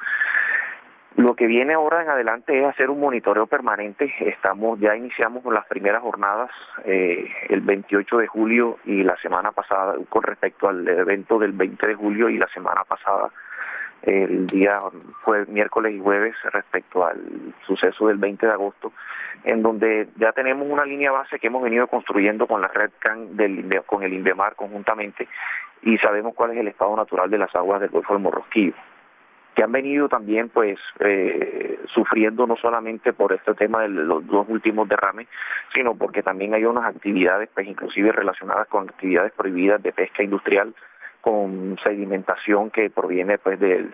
Lo 1.16 1.34
que 1.34 1.48
viene 1.48 1.74
ahora 1.74 2.02
en 2.02 2.10
adelante 2.10 2.56
es 2.56 2.64
hacer 2.64 2.90
un 2.90 3.00
monitoreo 3.00 3.48
permanente. 3.48 4.14
Estamos 4.20 4.78
ya 4.78 4.94
iniciamos 4.94 5.44
las 5.52 5.66
primeras 5.66 6.00
jornadas 6.00 6.48
eh, 6.84 7.28
el 7.48 7.60
28 7.60 8.18
de 8.18 8.26
julio 8.28 8.78
y 8.84 9.02
la 9.02 9.16
semana 9.16 9.50
pasada 9.50 9.96
con 10.08 10.22
respecto 10.22 10.68
al 10.68 10.86
evento 10.86 11.40
del 11.40 11.50
20 11.52 11.88
de 11.88 11.94
julio 11.96 12.28
y 12.28 12.38
la 12.38 12.46
semana 12.54 12.84
pasada 12.84 13.30
el 14.02 14.46
día 14.46 14.80
fue 15.22 15.44
miércoles 15.46 15.94
y 15.94 16.00
jueves 16.00 16.34
respecto 16.52 17.04
al 17.04 17.54
suceso 17.66 18.06
del 18.08 18.18
20 18.18 18.46
de 18.46 18.52
agosto, 18.52 18.92
en 19.44 19.62
donde 19.62 20.08
ya 20.16 20.32
tenemos 20.32 20.66
una 20.68 20.84
línea 20.84 21.10
base 21.10 21.38
que 21.38 21.48
hemos 21.48 21.62
venido 21.62 21.86
construyendo 21.86 22.46
con 22.46 22.60
la 22.60 22.68
red 22.68 22.90
CAN 22.98 23.36
del, 23.36 23.82
con 23.86 24.02
el 24.02 24.12
INVEMAR 24.12 24.54
conjuntamente 24.54 25.28
y 25.82 25.98
sabemos 25.98 26.34
cuál 26.34 26.52
es 26.52 26.58
el 26.58 26.68
estado 26.68 26.94
natural 26.96 27.30
de 27.30 27.38
las 27.38 27.54
aguas 27.54 27.80
del 27.80 27.90
Golfo 27.90 28.14
del 28.14 28.22
Morrosquillo 28.22 28.74
que 29.58 29.64
han 29.64 29.72
venido 29.72 30.08
también 30.08 30.50
pues 30.50 30.78
eh, 31.00 31.80
sufriendo 31.92 32.46
no 32.46 32.54
solamente 32.54 33.12
por 33.12 33.32
este 33.32 33.54
tema 33.54 33.82
de 33.82 33.88
los 33.88 34.24
dos 34.24 34.46
últimos 34.48 34.88
derrames, 34.88 35.26
sino 35.74 35.96
porque 35.96 36.22
también 36.22 36.54
hay 36.54 36.64
unas 36.64 36.84
actividades 36.84 37.48
pues 37.52 37.66
inclusive 37.66 38.12
relacionadas 38.12 38.68
con 38.68 38.88
actividades 38.88 39.32
prohibidas 39.32 39.82
de 39.82 39.90
pesca 39.90 40.22
industrial 40.22 40.76
con 41.28 41.76
sedimentación 41.84 42.70
que 42.70 42.88
proviene 42.88 43.36
pues 43.36 43.60
del 43.60 43.90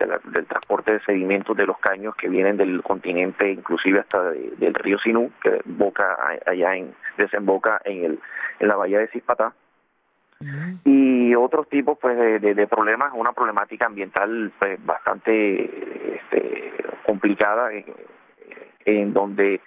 transporte 0.47 0.93
de 0.93 0.99
sedimentos 1.01 1.57
de 1.57 1.65
los 1.65 1.77
caños 1.79 2.15
que 2.15 2.29
vienen 2.29 2.55
del 2.55 2.81
continente 2.81 3.51
inclusive 3.51 3.99
hasta 3.99 4.31
del 4.31 4.73
río 4.73 4.97
Sinú 4.99 5.31
que 5.43 5.59
boca 5.65 6.15
allá 6.45 6.77
en 6.77 6.95
desemboca 7.17 7.81
en 7.83 8.05
el 8.05 8.19
en 8.61 8.67
la 8.69 8.77
bahía 8.77 8.99
de 8.99 9.09
Cispatá 9.09 9.53
y 10.85 11.35
otros 11.35 11.67
tipos 11.67 11.97
pues 11.99 12.17
de, 12.17 12.67
problemas, 12.67 13.11
una 13.13 13.33
problemática 13.33 13.85
ambiental 13.85 14.53
pues, 14.57 14.85
bastante 14.85 16.15
este, 16.15 16.73
complicada 17.05 17.69
en, 18.85 19.13
donde 19.13 19.59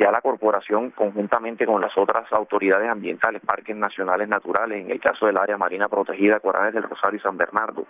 ya 0.00 0.10
la 0.10 0.22
corporación 0.22 0.90
conjuntamente 0.92 1.66
con 1.66 1.78
las 1.82 1.96
otras 1.98 2.24
autoridades 2.32 2.88
ambientales, 2.88 3.42
parques 3.44 3.76
nacionales 3.76 4.28
naturales, 4.28 4.82
en 4.82 4.90
el 4.90 4.98
caso 4.98 5.26
del 5.26 5.36
área 5.36 5.58
marina 5.58 5.90
protegida 5.90 6.40
Corales 6.40 6.72
del 6.72 6.84
Rosario 6.84 7.18
y 7.18 7.22
San 7.22 7.36
Bernardo, 7.36 7.84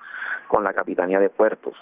con 0.48 0.64
la 0.64 0.72
Capitanía 0.72 1.20
de 1.20 1.30
Puertos, 1.30 1.76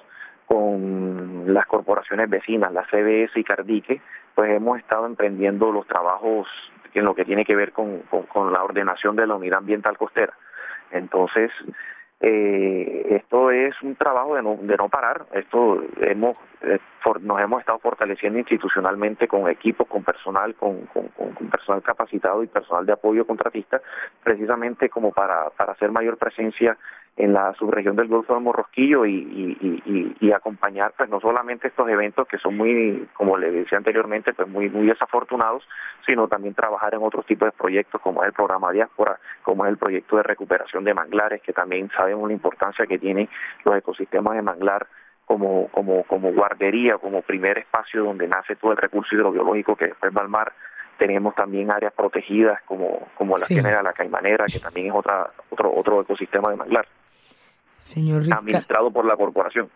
con 0.45 1.45
las 1.47 1.65
corporaciones 1.65 2.29
vecinas, 2.29 2.71
la 2.75 2.85
CBS 2.91 3.41
y 3.41 3.45
Cardique, 3.45 4.03
pues 4.35 4.51
hemos 4.51 4.79
estado 4.79 5.07
emprendiendo 5.07 5.73
los 5.73 5.87
trabajos 5.87 6.47
en 6.93 7.07
lo 7.07 7.15
que 7.15 7.25
tiene 7.25 7.47
que 7.47 7.57
ver 7.57 7.73
con, 7.73 8.03
con, 8.29 8.53
la 8.53 8.63
ordenación 8.63 9.17
de 9.17 9.27
la 9.27 9.35
unidad 9.35 9.61
ambiental 9.61 9.97
costera. 9.97 10.35
Entonces, 10.91 11.51
eh, 12.21 13.07
esto 13.11 13.51
es 13.53 13.81
un 13.83 13.95
trabajo 13.95 14.35
de 14.35 14.43
no, 14.43 14.57
de 14.61 14.77
no 14.77 14.89
parar. 14.89 15.27
Esto 15.33 15.83
hemos 16.01 16.37
eh, 16.63 16.81
nos 17.21 17.41
hemos 17.41 17.61
estado 17.61 17.79
fortaleciendo 17.79 18.39
institucionalmente 18.39 19.29
con 19.29 19.49
equipos, 19.49 19.87
con 19.87 20.03
personal, 20.03 20.55
con, 20.57 20.87
con, 20.87 21.09
con, 21.09 21.33
personal 21.49 21.83
capacitado 21.83 22.43
y 22.43 22.49
personal 22.49 22.85
de 22.85 22.93
apoyo 22.93 23.27
contratista, 23.27 23.81
precisamente 24.23 24.89
como 24.91 25.13
para, 25.13 25.51
para 25.51 25.73
hacer 25.73 25.91
mayor 25.91 26.19
presencia 26.19 26.77
en 27.19 27.33
la 27.33 27.53
subregión 27.55 27.97
del 27.97 28.07
Golfo 28.07 28.35
de 28.35 28.41
Morrosquillo 28.41 29.05
y, 29.05 29.13
y, 29.13 30.15
y, 30.21 30.33
acompañar 30.33 30.95
pues 30.97 31.11
no 31.11 31.19
solamente 31.19 31.67
estos 31.67 31.89
eventos 31.89 32.29
que 32.29 32.39
son 32.39 32.57
muy, 32.57 33.09
como 33.15 33.37
le 33.37 33.51
decía 33.51 33.77
anteriormente, 33.77 34.33
pues 34.33 34.47
muy, 34.47 34.71
muy 34.71 34.87
desafortunados, 34.87 35.67
sino 36.07 36.29
también 36.29 36.55
trabajar 36.55 36.95
en 36.95 37.03
otros 37.03 37.27
tipos 37.27 37.49
de 37.49 37.59
proyectos 37.59 38.01
como 38.03 38.23
es 38.23 38.29
el 38.29 38.35
programa 38.35 38.71
Diáspora, 38.71 39.19
como 39.43 39.65
es 39.65 39.71
el 39.71 39.79
proyecto 39.79 40.17
de 40.17 40.23
recuperación 40.23 40.85
de 40.85 40.95
manglares, 40.95 41.43
que 41.43 41.53
también 41.53 41.91
sabemos 41.97 42.29
la 42.29 42.35
importancia 42.35 42.87
que 42.87 43.01
tienen 43.01 43.29
los 43.65 43.77
ecosistemas 43.77 44.35
de 44.35 44.43
manglar 44.43 44.87
como, 45.25 45.67
como, 45.73 46.05
como 46.05 46.33
guardería, 46.33 46.99
como 46.99 47.23
primer 47.23 47.59
espacio 47.59 48.05
donde 48.05 48.29
nace 48.29 48.55
todo 48.55 48.71
el 48.71 48.79
recurso 48.79 49.17
hidrobiológico 49.17 49.75
que 49.75 49.87
después 49.87 50.13
va 50.17 50.23
al 50.23 50.29
mar 50.29 50.53
tenemos 50.99 51.35
también 51.35 51.71
áreas 51.71 51.93
protegidas 51.95 52.61
como, 52.63 53.09
como 53.15 53.37
la 53.37 53.45
sí. 53.45 53.55
la 53.61 53.93
Caimanera, 53.93 54.47
que 54.47 54.59
también 54.59 54.89
es 54.89 54.93
otra, 54.95 55.31
otro, 55.49 55.73
otro 55.75 56.01
ecosistema 56.03 56.51
de 56.51 56.57
manglar. 56.57 56.87
Señor 57.89 58.23
administrado 58.31 58.91
por 58.91 59.07
la 59.07 59.17
corporación. 59.17 59.71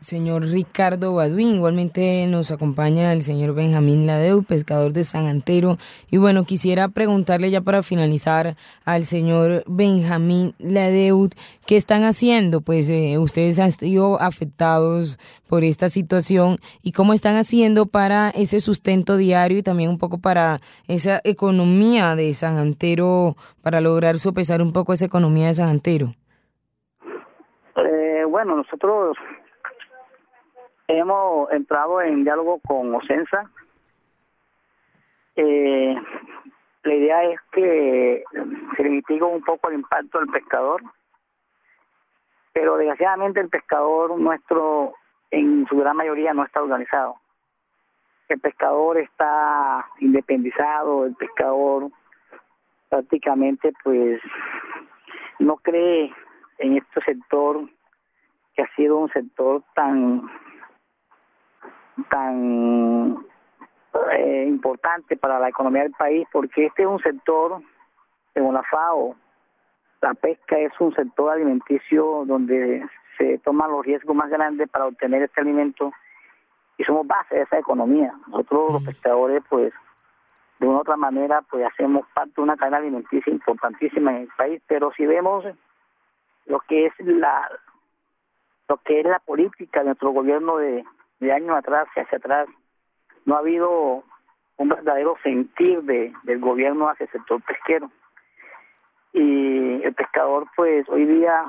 Señor 0.00 0.44
Ricardo 0.44 1.14
Baduín, 1.14 1.54
igualmente 1.54 2.26
nos 2.26 2.50
acompaña 2.50 3.12
el 3.12 3.22
señor 3.22 3.54
Benjamín 3.54 4.06
Ladeu, 4.06 4.42
pescador 4.42 4.92
de 4.92 5.04
San 5.04 5.26
Antero. 5.26 5.78
Y 6.10 6.18
bueno, 6.18 6.44
quisiera 6.44 6.88
preguntarle 6.88 7.50
ya 7.50 7.60
para 7.60 7.84
finalizar 7.84 8.56
al 8.84 9.04
señor 9.04 9.62
Benjamín 9.68 10.54
Ladeu, 10.58 11.30
¿qué 11.64 11.76
están 11.76 12.02
haciendo? 12.02 12.60
Pues 12.60 12.90
eh, 12.90 13.18
ustedes 13.18 13.58
han 13.60 13.70
sido 13.70 14.20
afectados 14.20 15.18
por 15.48 15.62
esta 15.62 15.88
situación 15.88 16.58
y 16.82 16.90
cómo 16.90 17.14
están 17.14 17.36
haciendo 17.36 17.86
para 17.86 18.30
ese 18.30 18.58
sustento 18.58 19.16
diario 19.16 19.58
y 19.58 19.62
también 19.62 19.90
un 19.90 19.98
poco 19.98 20.18
para 20.18 20.60
esa 20.88 21.20
economía 21.22 22.16
de 22.16 22.34
San 22.34 22.58
Antero, 22.58 23.36
para 23.62 23.80
lograr 23.80 24.18
sopesar 24.18 24.60
un 24.60 24.72
poco 24.72 24.92
esa 24.92 25.06
economía 25.06 25.46
de 25.46 25.54
San 25.54 25.68
Antero. 25.68 26.12
Bueno, 28.36 28.54
nosotros 28.54 29.16
hemos 30.88 31.50
entrado 31.52 32.02
en 32.02 32.22
diálogo 32.22 32.60
con 32.60 32.94
Ocensa. 32.94 33.50
Eh, 35.36 35.96
la 36.82 36.94
idea 36.94 37.24
es 37.24 37.40
que 37.52 38.24
se 38.76 38.82
mitigue 38.82 39.22
un 39.22 39.42
poco 39.42 39.70
el 39.70 39.76
impacto 39.76 40.18
del 40.18 40.28
pescador, 40.28 40.82
pero 42.52 42.76
desgraciadamente 42.76 43.40
el 43.40 43.48
pescador 43.48 44.20
nuestro 44.20 44.92
en 45.30 45.66
su 45.66 45.78
gran 45.78 45.96
mayoría 45.96 46.34
no 46.34 46.44
está 46.44 46.60
organizado. 46.60 47.14
El 48.28 48.38
pescador 48.38 48.98
está 48.98 49.86
independizado, 50.00 51.06
el 51.06 51.14
pescador 51.14 51.88
prácticamente 52.90 53.72
pues 53.82 54.20
no 55.38 55.56
cree 55.56 56.12
en 56.58 56.76
este 56.76 57.00
sector 57.00 57.66
que 58.56 58.62
ha 58.62 58.74
sido 58.74 58.96
un 58.96 59.10
sector 59.10 59.62
tan 59.74 60.22
tan 62.10 63.26
eh, 64.12 64.44
importante 64.48 65.16
para 65.16 65.38
la 65.38 65.48
economía 65.48 65.82
del 65.82 65.92
país 65.92 66.26
porque 66.32 66.66
este 66.66 66.82
es 66.82 66.88
un 66.88 67.00
sector 67.00 67.60
según 68.34 68.54
la 68.54 68.62
FAO 68.62 69.16
la 70.00 70.14
pesca 70.14 70.58
es 70.58 70.72
un 70.80 70.94
sector 70.94 71.30
alimenticio 71.30 72.24
donde 72.26 72.86
se 73.18 73.38
toman 73.38 73.70
los 73.70 73.84
riesgos 73.84 74.14
más 74.14 74.28
grandes 74.30 74.68
para 74.68 74.86
obtener 74.86 75.22
este 75.22 75.40
alimento 75.40 75.92
y 76.78 76.84
somos 76.84 77.06
base 77.06 77.34
de 77.34 77.42
esa 77.42 77.58
economía. 77.58 78.12
Nosotros 78.28 78.74
los 78.74 78.82
pescadores 78.84 79.42
pues 79.48 79.72
de 80.58 80.66
una 80.66 80.78
u 80.78 80.80
otra 80.80 80.96
manera 80.96 81.42
pues 81.50 81.64
hacemos 81.66 82.06
parte 82.14 82.32
de 82.36 82.42
una 82.42 82.56
cadena 82.56 82.78
alimenticia 82.78 83.32
importantísima 83.32 84.10
en 84.12 84.22
el 84.22 84.28
país 84.36 84.62
pero 84.66 84.92
si 84.92 85.06
vemos 85.06 85.44
lo 86.46 86.60
que 86.60 86.86
es 86.86 86.92
la 86.98 87.48
lo 88.68 88.76
que 88.78 89.00
es 89.00 89.06
la 89.06 89.18
política 89.20 89.80
de 89.80 89.86
nuestro 89.86 90.10
gobierno 90.10 90.58
de, 90.58 90.84
de 91.20 91.32
años 91.32 91.56
atrás 91.56 91.88
y 91.96 92.00
hacia 92.00 92.18
atrás. 92.18 92.48
No 93.24 93.36
ha 93.36 93.38
habido 93.38 94.04
un 94.56 94.68
verdadero 94.68 95.16
sentir 95.22 95.82
de, 95.82 96.12
del 96.24 96.40
gobierno 96.40 96.88
hacia 96.88 97.04
el 97.04 97.12
sector 97.12 97.42
pesquero. 97.42 97.90
Y 99.12 99.82
el 99.82 99.94
pescador 99.94 100.46
pues 100.56 100.88
hoy 100.88 101.06
día 101.06 101.44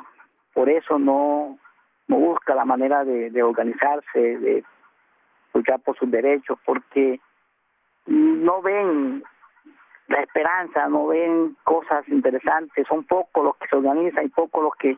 por 0.53 0.69
eso 0.69 0.97
no 0.97 1.57
no 2.07 2.15
busca 2.15 2.55
la 2.55 2.63
manera 2.63 3.03
de, 3.03 3.29
de 3.31 3.43
organizarse 3.43 4.37
de 4.37 4.63
luchar 5.53 5.81
por 5.81 5.97
sus 5.97 6.09
derechos 6.09 6.57
porque 6.65 7.19
no 8.05 8.61
ven 8.61 9.23
la 10.07 10.21
esperanza, 10.21 10.87
no 10.87 11.07
ven 11.07 11.57
cosas 11.63 12.07
interesantes, 12.07 12.87
son 12.87 13.03
pocos 13.03 13.43
los 13.43 13.57
que 13.57 13.67
se 13.67 13.75
organizan 13.75 14.25
y 14.25 14.29
pocos 14.29 14.63
los 14.63 14.75
que 14.75 14.97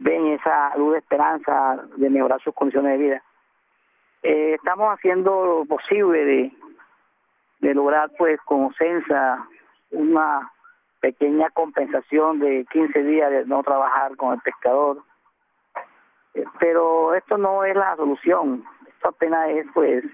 ven 0.00 0.26
esa 0.28 0.76
luz 0.76 0.92
de 0.92 0.98
esperanza 0.98 1.78
de 1.96 2.10
mejorar 2.10 2.40
sus 2.42 2.54
condiciones 2.54 2.98
de 2.98 3.04
vida. 3.04 3.22
Eh, 4.22 4.54
estamos 4.54 4.88
haciendo 4.92 5.44
lo 5.44 5.64
posible 5.66 6.52
de, 7.60 7.74
lograr 7.74 8.10
pues 8.18 8.40
con 8.42 8.72
Censa 8.74 9.46
una 9.90 10.50
pequeña 11.00 11.50
compensación 11.50 12.38
de 12.40 12.66
15 12.70 13.02
días 13.02 13.30
de 13.30 13.46
no 13.46 13.62
trabajar 13.62 14.16
con 14.16 14.34
el 14.34 14.40
pescador. 14.40 15.02
Eh, 16.34 16.44
pero 16.58 17.14
esto 17.14 17.36
no 17.38 17.64
es 17.64 17.76
la 17.76 17.96
solución, 17.96 18.64
esto 18.88 19.08
apenas 19.08 19.50
es 19.50 19.66
pues 19.74 20.04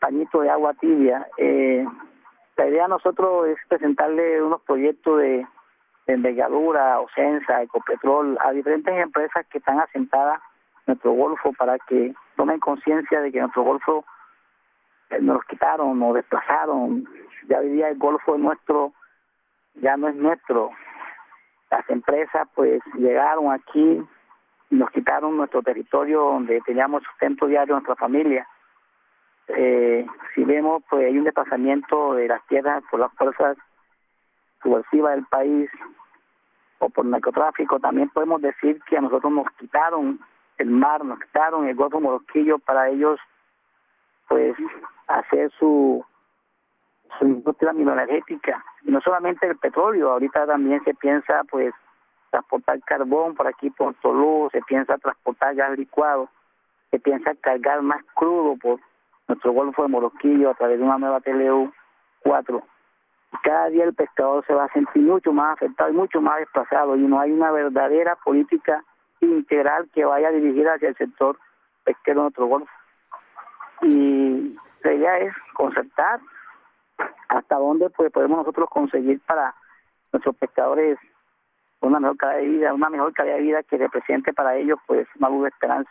pañito 0.00 0.40
de 0.40 0.50
agua 0.50 0.74
tibia. 0.74 1.26
Eh, 1.36 1.84
la 2.56 2.68
idea 2.68 2.84
de 2.84 2.88
nosotros 2.88 3.48
es 3.48 3.58
presentarle 3.68 4.42
unos 4.42 4.62
proyectos 4.62 5.18
de 5.18 5.46
envergadura, 6.12 7.00
Ocensa, 7.00 7.62
Ecopetrol, 7.62 8.38
a 8.40 8.52
diferentes 8.52 8.94
empresas 8.98 9.46
que 9.46 9.58
están 9.58 9.80
asentadas 9.80 10.40
en 10.78 10.94
nuestro 10.94 11.12
Golfo 11.12 11.52
para 11.52 11.78
que 11.78 12.14
tomen 12.36 12.60
conciencia 12.60 13.20
de 13.20 13.30
que 13.30 13.40
nuestro 13.40 13.62
Golfo 13.62 14.04
eh, 15.10 15.18
nos 15.20 15.44
quitaron, 15.44 15.98
nos 15.98 16.14
desplazaron. 16.14 17.04
Ya 17.48 17.58
hoy 17.58 17.70
día 17.70 17.88
el 17.88 17.98
Golfo 17.98 18.34
es 18.34 18.40
nuestro, 18.40 18.92
ya 19.74 19.96
no 19.96 20.08
es 20.08 20.16
nuestro. 20.16 20.70
Las 21.70 21.88
empresas 21.90 22.48
pues 22.54 22.80
llegaron 22.94 23.52
aquí 23.52 24.02
y 24.70 24.74
nos 24.74 24.90
quitaron 24.90 25.36
nuestro 25.36 25.62
territorio 25.62 26.20
donde 26.20 26.60
teníamos 26.62 27.02
sustento 27.04 27.46
diario 27.46 27.74
nuestra 27.74 27.96
familia 27.96 28.46
eh, 29.48 30.06
si 30.34 30.44
vemos, 30.44 30.82
pues 30.90 31.06
hay 31.06 31.16
un 31.16 31.24
desplazamiento 31.24 32.14
de 32.14 32.28
las 32.28 32.46
tierras 32.46 32.82
por 32.90 33.00
las 33.00 33.12
fuerzas 33.14 33.56
subversivas 34.62 35.14
del 35.14 35.26
país 35.26 35.70
o 36.78 36.88
por 36.88 37.04
narcotráfico, 37.04 37.80
también 37.80 38.08
podemos 38.10 38.40
decir 38.40 38.80
que 38.88 38.96
a 38.96 39.00
nosotros 39.00 39.32
nos 39.32 39.50
quitaron 39.58 40.20
el 40.58 40.70
mar, 40.70 41.04
nos 41.04 41.18
quitaron 41.20 41.66
el 41.66 41.74
Golfo 41.74 42.00
Morosquillo 42.00 42.58
para 42.58 42.88
ellos, 42.88 43.18
pues, 44.28 44.56
hacer 45.06 45.50
su, 45.58 46.04
su 47.18 47.24
industria 47.24 47.72
mineroenergética. 47.72 48.64
Y 48.82 48.90
no 48.90 49.00
solamente 49.00 49.46
el 49.46 49.56
petróleo, 49.56 50.10
ahorita 50.10 50.46
también 50.46 50.82
se 50.84 50.94
piensa, 50.94 51.42
pues, 51.50 51.74
transportar 52.30 52.80
carbón 52.80 53.34
por 53.34 53.46
aquí 53.46 53.70
por 53.70 53.94
Tolú, 53.94 54.48
se 54.52 54.60
piensa 54.62 54.98
transportar 54.98 55.54
gas 55.54 55.78
licuado, 55.78 56.28
se 56.90 56.98
piensa 56.98 57.34
cargar 57.36 57.82
más 57.82 58.02
crudo 58.14 58.56
por 58.56 58.80
nuestro 59.26 59.52
Golfo 59.52 59.82
de 59.82 59.88
Morosquillo 59.88 60.50
a 60.50 60.54
través 60.54 60.78
de 60.78 60.84
una 60.84 60.98
nueva 60.98 61.20
TLU 61.20 61.72
4. 62.20 62.62
Cada 63.42 63.68
día 63.68 63.84
el 63.84 63.94
pescador 63.94 64.44
se 64.46 64.54
va 64.54 64.64
a 64.64 64.72
sentir 64.72 65.02
mucho 65.02 65.32
más 65.32 65.54
afectado 65.54 65.90
y 65.90 65.94
mucho 65.94 66.20
más 66.20 66.38
desplazado 66.38 66.96
y 66.96 67.00
no 67.00 67.20
hay 67.20 67.30
una 67.30 67.50
verdadera 67.50 68.16
política 68.16 68.84
integral 69.20 69.88
que 69.92 70.04
vaya 70.04 70.30
dirigida 70.30 70.74
hacia 70.74 70.88
el 70.88 70.96
sector 70.96 71.38
pesquero 71.84 72.20
de 72.20 72.24
nuestro 72.24 72.46
Golfo. 72.46 72.72
Y 73.82 74.56
la 74.82 74.92
idea 74.92 75.18
es 75.18 75.34
concertar 75.54 76.20
hasta 77.28 77.56
dónde 77.56 77.90
pues, 77.90 78.10
podemos 78.12 78.38
nosotros 78.38 78.68
conseguir 78.70 79.20
para 79.20 79.54
nuestros 80.12 80.34
pescadores 80.36 80.98
una 81.80 82.00
mejor 82.00 82.16
calidad 82.16 82.40
de 82.40 82.48
vida, 82.48 82.74
una 82.74 82.90
mejor 82.90 83.12
calidad 83.12 83.36
de 83.36 83.42
vida 83.42 83.62
que 83.62 83.76
represente 83.76 84.32
para 84.32 84.56
ellos 84.56 84.78
pues 84.86 85.06
una 85.18 85.28
luz 85.28 85.42
de 85.42 85.48
esperanza. 85.48 85.90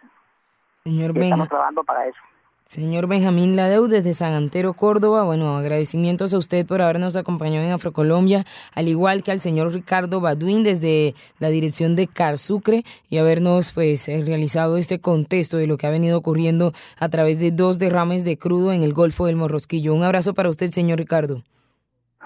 Señor 0.84 1.18
Estamos 1.18 1.48
trabajando 1.48 1.84
para 1.84 2.08
eso. 2.08 2.20
Señor 2.68 3.08
Benjamín 3.08 3.56
Ladeu 3.56 3.88
desde 3.88 4.12
San 4.12 4.34
Antero, 4.34 4.74
Córdoba, 4.74 5.24
bueno, 5.24 5.56
agradecimientos 5.56 6.34
a 6.34 6.38
usted 6.38 6.68
por 6.68 6.82
habernos 6.82 7.16
acompañado 7.16 7.66
en 7.66 7.72
Afrocolombia, 7.72 8.44
al 8.76 8.90
igual 8.90 9.24
que 9.24 9.32
al 9.32 9.40
señor 9.40 9.72
Ricardo 9.72 10.20
Baduín 10.20 10.66
desde 10.66 11.14
la 11.40 11.48
dirección 11.48 11.96
de 11.96 12.08
Carsucre 12.08 12.84
y 13.08 13.20
habernos 13.20 13.72
pues 13.72 14.10
eh, 14.10 14.22
realizado 14.28 14.76
este 14.76 15.00
contexto 15.00 15.56
de 15.56 15.66
lo 15.66 15.78
que 15.78 15.88
ha 15.88 15.92
venido 15.92 16.18
ocurriendo 16.18 16.74
a 17.00 17.08
través 17.08 17.40
de 17.40 17.52
dos 17.52 17.80
derrames 17.80 18.26
de 18.26 18.38
crudo 18.38 18.74
en 18.74 18.84
el 18.84 18.94
Golfo 18.94 19.28
del 19.28 19.38
Morrosquillo. 19.38 19.96
Un 19.96 20.04
abrazo 20.04 20.34
para 20.34 20.50
usted, 20.50 20.68
señor 20.68 21.00
Ricardo. 21.00 21.44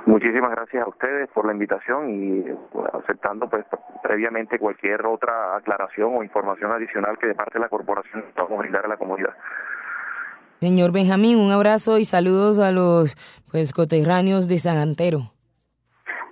Muchísimas 0.07 0.49
gracias 0.49 0.83
a 0.83 0.89
ustedes 0.89 1.29
por 1.29 1.45
la 1.45 1.53
invitación 1.53 2.09
y 2.09 2.45
aceptando 2.93 3.47
pues 3.47 3.63
previamente 4.01 4.57
cualquier 4.57 5.05
otra 5.05 5.55
aclaración 5.55 6.15
o 6.15 6.23
información 6.23 6.71
adicional 6.71 7.19
que 7.19 7.27
de 7.27 7.35
parte 7.35 7.59
de 7.59 7.59
la 7.59 7.69
corporación 7.69 8.25
podamos 8.35 8.57
brindar 8.57 8.85
a 8.85 8.87
la 8.87 8.97
comunidad. 8.97 9.35
Señor 10.61 10.91
Benjamín, 10.91 11.39
un 11.39 11.51
abrazo 11.51 11.97
y 11.97 12.05
saludos 12.05 12.59
a 12.59 12.69
los 12.69 13.15
pues 13.49 13.73
coterráneos 13.73 14.47
de 14.47 14.59
San 14.59 14.77
Antero. 14.77 15.33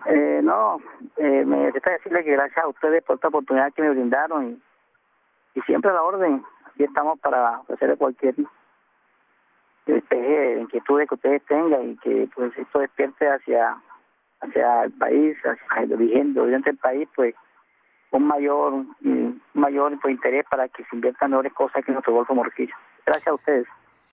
Eh, 0.06 0.42
no, 0.44 0.80
eh, 1.18 1.44
me 1.44 1.72
gusta 1.72 1.90
decirle 1.90 2.24
que 2.24 2.34
gracias 2.34 2.64
a 2.64 2.68
ustedes 2.68 3.04
por 3.04 3.16
esta 3.16 3.30
oportunidad 3.30 3.74
que 3.74 3.82
me 3.82 3.90
brindaron 3.90 4.62
y, 5.56 5.62
siempre 5.62 5.90
a 5.90 5.96
la 5.96 6.04
orden. 6.04 6.46
Aquí 6.68 6.84
estamos 6.84 7.20
para 7.22 7.62
ofrecerle 7.62 7.98
cualquier 7.98 8.36
despeje 9.88 10.22
de 10.22 10.62
inquietudes 10.62 11.10
que 11.10 11.16
ustedes 11.16 11.44
tengan 11.46 11.90
y 11.90 11.98
que 11.98 12.30
pues 12.36 12.56
esto 12.56 12.80
despierte 12.82 13.28
hacia 13.28 13.82
hacia 14.42 14.84
el 14.84 14.92
país, 14.92 15.38
hacia 15.40 15.84
el 15.84 15.94
origen, 15.94 16.36
de 16.36 16.42
oriente 16.42 16.70
del 16.70 16.78
país, 16.78 17.10
pues 17.16 17.34
un 18.12 18.28
mayor 18.28 18.74
un 18.74 19.42
mayor 19.56 20.00
pues, 20.00 20.14
interés 20.14 20.46
para 20.52 20.68
que 20.70 20.84
se 20.84 20.96
inviertan 20.96 21.32
mejores 21.32 21.54
cosas 21.54 21.84
que 21.84 21.90
en 21.90 21.96
nuestro 21.96 22.14
Golfo 22.14 22.36
Morquillo. 22.36 22.76
Gracias 23.08 23.28
a 23.28 23.34
ustedes. 23.34 23.68